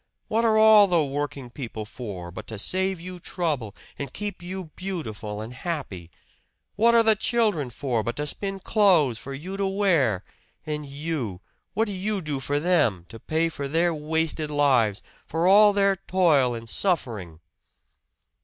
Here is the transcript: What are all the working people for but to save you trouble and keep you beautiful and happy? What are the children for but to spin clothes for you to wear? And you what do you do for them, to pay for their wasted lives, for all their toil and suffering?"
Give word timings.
What 0.29 0.43
are 0.43 0.57
all 0.57 0.87
the 0.87 1.05
working 1.05 1.51
people 1.51 1.85
for 1.85 2.31
but 2.31 2.47
to 2.47 2.57
save 2.57 2.99
you 2.99 3.19
trouble 3.19 3.75
and 3.99 4.11
keep 4.11 4.41
you 4.41 4.71
beautiful 4.75 5.41
and 5.41 5.53
happy? 5.53 6.09
What 6.75 6.95
are 6.95 7.03
the 7.03 7.15
children 7.15 7.69
for 7.69 8.01
but 8.01 8.15
to 8.15 8.25
spin 8.25 8.61
clothes 8.61 9.19
for 9.19 9.35
you 9.35 9.57
to 9.57 9.67
wear? 9.67 10.23
And 10.65 10.87
you 10.87 11.41
what 11.75 11.85
do 11.87 11.93
you 11.93 12.19
do 12.19 12.39
for 12.39 12.59
them, 12.59 13.05
to 13.09 13.19
pay 13.19 13.47
for 13.47 13.67
their 13.67 13.93
wasted 13.93 14.49
lives, 14.49 15.03
for 15.27 15.45
all 15.45 15.71
their 15.71 15.95
toil 15.95 16.55
and 16.55 16.67
suffering?" 16.67 17.39